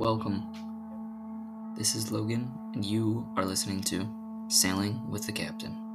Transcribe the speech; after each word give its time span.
welcome. 0.00 0.42
This 1.76 1.94
is 1.94 2.10
Logan, 2.10 2.50
and 2.72 2.82
you 2.82 3.28
are 3.36 3.44
listening 3.44 3.82
to 3.82 4.08
Sailing 4.48 4.98
with 5.10 5.26
the 5.26 5.32
Captain. 5.32 5.89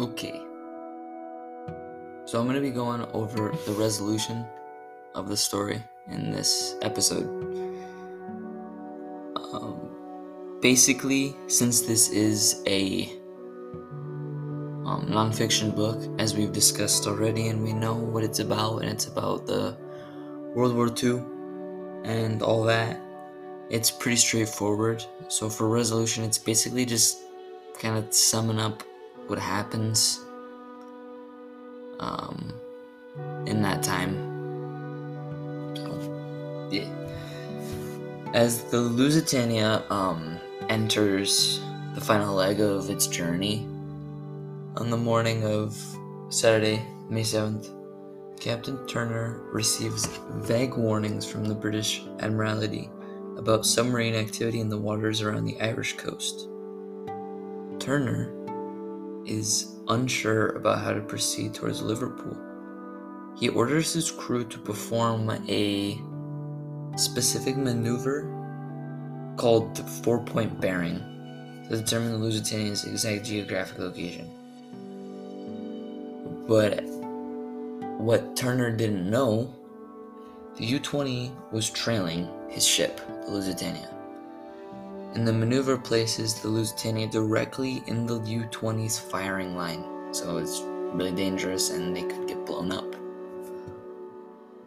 Okay. 0.00 0.40
So 2.24 2.40
I'm 2.40 2.46
going 2.46 2.54
to 2.54 2.62
be 2.62 2.70
going 2.70 3.04
over 3.12 3.54
the 3.66 3.72
resolution 3.72 4.46
of 5.14 5.28
the 5.28 5.36
story 5.36 5.82
in 6.08 6.30
this 6.30 6.74
episode. 6.80 7.28
Um, 9.36 10.58
basically, 10.62 11.36
since 11.48 11.82
this 11.82 12.08
is 12.08 12.62
a 12.66 13.12
um, 14.88 15.06
nonfiction 15.10 15.76
book, 15.76 16.00
as 16.18 16.34
we've 16.34 16.52
discussed 16.52 17.06
already, 17.06 17.48
and 17.48 17.62
we 17.62 17.74
know 17.74 17.92
what 17.92 18.24
it's 18.24 18.38
about, 18.38 18.78
and 18.78 18.90
it's 18.90 19.06
about 19.06 19.46
the 19.46 19.76
World 20.54 20.74
War 20.74 20.88
II 20.88 21.22
and 22.04 22.40
all 22.40 22.64
that, 22.64 22.98
it's 23.68 23.90
pretty 23.90 24.16
straightforward. 24.16 25.04
So 25.28 25.50
for 25.50 25.68
resolution, 25.68 26.24
it's 26.24 26.38
basically 26.38 26.86
just 26.86 27.18
kind 27.78 27.98
of 27.98 28.14
summing 28.14 28.58
up 28.58 28.82
what 29.30 29.38
happens 29.38 30.20
um, 32.00 32.52
in 33.46 33.62
that 33.62 33.80
time. 33.80 34.26
Yeah. 36.70 36.88
As 38.34 38.64
the 38.64 38.80
Lusitania 38.80 39.84
um, 39.88 40.38
enters 40.68 41.60
the 41.94 42.00
final 42.00 42.34
leg 42.34 42.60
of 42.60 42.90
its 42.90 43.06
journey 43.06 43.66
on 44.76 44.90
the 44.90 44.96
morning 44.96 45.44
of 45.44 45.76
Saturday, 46.28 46.84
May 47.08 47.22
7th, 47.22 47.70
Captain 48.40 48.84
Turner 48.86 49.40
receives 49.52 50.06
vague 50.38 50.76
warnings 50.76 51.24
from 51.24 51.44
the 51.44 51.54
British 51.54 52.02
Admiralty 52.18 52.90
about 53.36 53.66
submarine 53.66 54.14
activity 54.14 54.60
in 54.60 54.68
the 54.68 54.78
waters 54.78 55.22
around 55.22 55.44
the 55.44 55.60
Irish 55.60 55.96
coast. 55.96 56.48
Turner 57.78 58.39
is 59.26 59.76
unsure 59.88 60.56
about 60.56 60.80
how 60.80 60.92
to 60.92 61.00
proceed 61.00 61.54
towards 61.54 61.82
Liverpool. 61.82 62.36
He 63.38 63.48
orders 63.48 63.92
his 63.92 64.10
crew 64.10 64.44
to 64.44 64.58
perform 64.58 65.30
a 65.48 66.00
specific 66.96 67.56
maneuver 67.56 68.22
called 69.36 69.74
the 69.76 69.84
four 69.84 70.22
point 70.22 70.60
bearing 70.60 70.98
to 71.68 71.76
determine 71.76 72.12
the 72.12 72.18
Lusitania's 72.18 72.84
exact 72.84 73.24
geographic 73.24 73.78
location. 73.78 74.28
But 76.46 76.82
what 77.98 78.36
Turner 78.36 78.74
didn't 78.74 79.08
know, 79.08 79.54
the 80.56 80.66
U 80.66 80.78
20 80.80 81.32
was 81.52 81.70
trailing 81.70 82.28
his 82.48 82.66
ship, 82.66 83.00
the 83.24 83.30
Lusitania 83.30 83.99
and 85.14 85.26
the 85.26 85.32
maneuver 85.32 85.76
places 85.76 86.34
the 86.34 86.48
Lusitania 86.48 87.08
directly 87.08 87.82
in 87.86 88.06
the 88.06 88.20
U 88.20 88.44
20's 88.50 88.98
firing 88.98 89.56
line, 89.56 89.84
so 90.12 90.36
it's 90.38 90.62
really 90.94 91.12
dangerous 91.12 91.70
and 91.70 91.94
they 91.94 92.02
could 92.02 92.28
get 92.28 92.46
blown 92.46 92.72
up. 92.72 92.96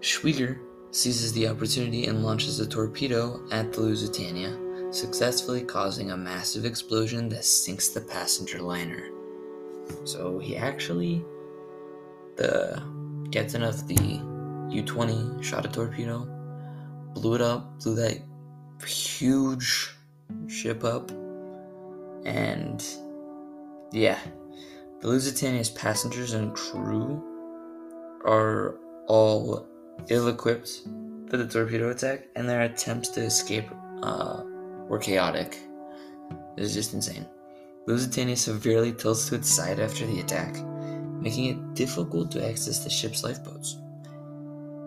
Schwieger 0.00 0.58
seizes 0.90 1.32
the 1.32 1.48
opportunity 1.48 2.06
and 2.06 2.22
launches 2.22 2.60
a 2.60 2.66
torpedo 2.66 3.40
at 3.50 3.72
the 3.72 3.80
Lusitania, 3.80 4.56
successfully 4.92 5.62
causing 5.62 6.10
a 6.10 6.16
massive 6.16 6.64
explosion 6.64 7.28
that 7.30 7.44
sinks 7.44 7.88
the 7.88 8.00
passenger 8.00 8.60
liner. 8.60 9.08
So 10.04 10.38
he 10.38 10.56
actually, 10.56 11.24
the 12.36 12.82
captain 13.32 13.62
of 13.62 13.86
the 13.88 14.20
U 14.70 14.82
20, 14.82 15.42
shot 15.42 15.64
a 15.66 15.68
torpedo, 15.68 16.28
blew 17.14 17.34
it 17.34 17.40
up, 17.40 17.80
blew 17.80 17.94
that 17.96 18.18
huge 18.86 19.93
ship 20.46 20.84
up. 20.84 21.10
And 22.24 22.84
yeah, 23.92 24.18
the 25.00 25.08
Lusitania's 25.08 25.70
passengers 25.70 26.32
and 26.32 26.54
crew 26.54 27.22
are 28.24 28.76
all 29.06 29.66
ill 30.08 30.28
equipped 30.28 30.82
for 31.28 31.36
the 31.36 31.46
torpedo 31.46 31.90
attack, 31.90 32.28
and 32.36 32.48
their 32.48 32.62
attempts 32.62 33.08
to 33.10 33.20
escape 33.20 33.68
uh, 34.02 34.42
were 34.88 34.98
chaotic. 34.98 35.58
It 36.56 36.60
was 36.60 36.74
just 36.74 36.94
insane. 36.94 37.26
Lusitania 37.86 38.36
severely 38.36 38.92
tilts 38.92 39.28
to 39.28 39.34
its 39.34 39.50
side 39.50 39.78
after 39.78 40.06
the 40.06 40.20
attack, 40.20 40.56
making 41.20 41.46
it 41.46 41.74
difficult 41.74 42.30
to 42.32 42.48
access 42.48 42.82
the 42.82 42.90
ship's 42.90 43.22
lifeboats. 43.22 43.78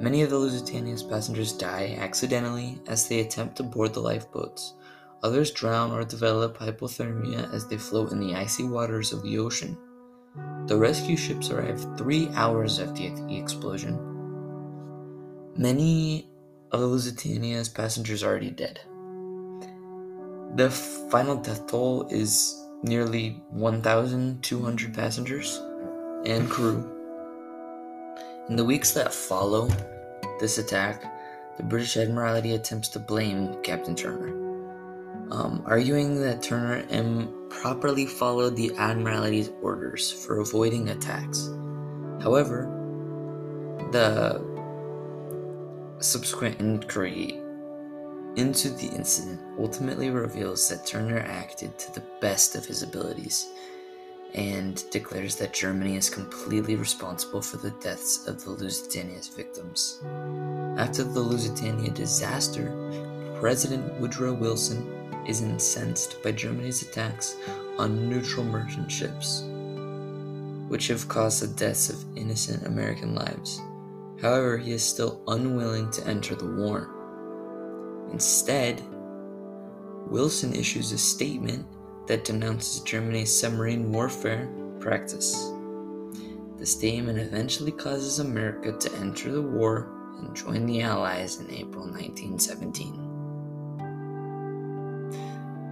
Many 0.00 0.22
of 0.22 0.30
the 0.30 0.38
Lusitania's 0.38 1.02
passengers 1.02 1.52
die 1.52 1.96
accidentally 1.98 2.78
as 2.86 3.08
they 3.08 3.20
attempt 3.20 3.56
to 3.56 3.62
board 3.62 3.94
the 3.94 4.00
lifeboats, 4.00 4.74
Others 5.22 5.52
drown 5.52 5.92
or 5.92 6.04
develop 6.04 6.58
hypothermia 6.58 7.52
as 7.52 7.66
they 7.66 7.78
float 7.78 8.12
in 8.12 8.20
the 8.20 8.34
icy 8.34 8.64
waters 8.64 9.12
of 9.12 9.22
the 9.22 9.38
ocean. 9.38 9.76
The 10.66 10.76
rescue 10.76 11.16
ships 11.16 11.50
arrive 11.50 11.96
three 11.96 12.28
hours 12.34 12.78
after 12.80 13.08
the 13.26 13.36
explosion. 13.36 13.98
Many 15.56 16.28
of 16.70 16.80
the 16.80 16.86
Lusitania's 16.86 17.68
passengers 17.68 18.22
are 18.22 18.28
already 18.28 18.50
dead. 18.50 18.80
The 20.56 20.70
final 21.10 21.36
death 21.36 21.66
toll 21.66 22.06
is 22.08 22.62
nearly 22.82 23.42
1,200 23.50 24.94
passengers 24.94 25.62
and 26.26 26.50
crew. 26.50 26.92
In 28.48 28.56
the 28.56 28.64
weeks 28.64 28.92
that 28.92 29.14
follow 29.14 29.68
this 30.40 30.58
attack, 30.58 31.02
the 31.56 31.62
British 31.62 31.96
Admiralty 31.96 32.54
attempts 32.54 32.88
to 32.90 32.98
blame 32.98 33.56
Captain 33.62 33.94
Turner 33.94 34.45
um, 35.30 35.62
arguing 35.66 36.20
that 36.20 36.42
Turner 36.42 36.84
improperly 36.90 38.06
followed 38.06 38.56
the 38.56 38.74
Admiralty's 38.76 39.50
orders 39.60 40.10
for 40.10 40.40
avoiding 40.40 40.90
attacks. 40.90 41.50
However, 42.22 42.72
the 43.92 44.44
subsequent 46.00 46.60
inquiry 46.60 47.40
into 48.36 48.68
the 48.68 48.88
incident 48.94 49.40
ultimately 49.58 50.10
reveals 50.10 50.68
that 50.68 50.86
Turner 50.86 51.18
acted 51.20 51.78
to 51.78 51.92
the 51.92 52.04
best 52.20 52.54
of 52.54 52.66
his 52.66 52.82
abilities 52.82 53.48
and 54.34 54.84
declares 54.90 55.36
that 55.36 55.54
Germany 55.54 55.96
is 55.96 56.10
completely 56.10 56.76
responsible 56.76 57.40
for 57.40 57.56
the 57.56 57.70
deaths 57.82 58.26
of 58.26 58.44
the 58.44 58.50
Lusitania's 58.50 59.28
victims. 59.28 60.00
After 60.76 61.04
the 61.04 61.20
Lusitania 61.20 61.90
disaster, 61.90 62.70
President 63.40 63.98
Woodrow 63.98 64.34
Wilson 64.34 64.95
is 65.26 65.42
incensed 65.42 66.22
by 66.22 66.32
Germany's 66.32 66.82
attacks 66.82 67.36
on 67.78 68.08
neutral 68.08 68.44
merchant 68.44 68.90
ships, 68.90 69.42
which 70.68 70.88
have 70.88 71.08
caused 71.08 71.42
the 71.42 71.48
deaths 71.48 71.90
of 71.90 72.16
innocent 72.16 72.66
American 72.66 73.14
lives. 73.14 73.60
However, 74.20 74.56
he 74.56 74.72
is 74.72 74.82
still 74.82 75.22
unwilling 75.28 75.90
to 75.92 76.06
enter 76.06 76.34
the 76.34 76.46
war. 76.46 76.90
Instead, 78.12 78.82
Wilson 80.08 80.54
issues 80.54 80.92
a 80.92 80.98
statement 80.98 81.66
that 82.06 82.24
denounces 82.24 82.80
Germany's 82.80 83.36
submarine 83.36 83.92
warfare 83.92 84.48
practice. 84.80 85.50
The 86.58 86.64
statement 86.64 87.18
eventually 87.18 87.72
causes 87.72 88.20
America 88.20 88.72
to 88.72 88.96
enter 88.98 89.32
the 89.32 89.42
war 89.42 89.92
and 90.18 90.34
join 90.34 90.64
the 90.64 90.80
Allies 90.80 91.40
in 91.40 91.50
April 91.50 91.84
1917. 91.84 93.05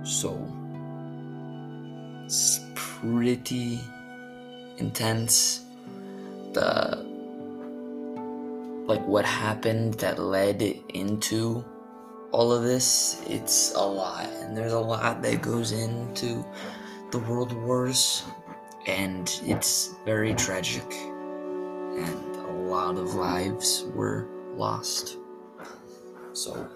So 0.05 0.39
it's 2.25 2.61
pretty 2.75 3.81
intense. 4.77 5.65
The 6.53 7.05
like 8.87 9.05
what 9.07 9.25
happened 9.25 9.95
that 9.95 10.19
led 10.19 10.63
into 10.93 11.65
all 12.33 12.53
of 12.53 12.65
this, 12.65 13.23
it's 13.29 13.73
a 13.75 13.81
lot, 13.81 14.27
and 14.41 14.57
there's 14.57 14.73
a 14.73 14.79
lot 14.79 15.23
that 15.23 15.41
goes 15.41 15.73
into 15.73 16.45
the 17.13 17.19
world 17.21 17.53
wars, 17.53 18.25
and 18.87 19.41
it's 19.45 19.95
very 20.05 20.35
tragic, 20.35 20.85
and 20.93 22.37
a 22.37 22.53
lot 22.69 22.99
of 22.99 23.15
lives 23.15 23.85
were 23.95 24.27
lost. 24.57 25.17
So, 26.33 26.69